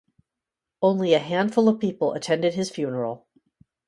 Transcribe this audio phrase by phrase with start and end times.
[0.81, 3.27] Only a handful of people attended his funeral.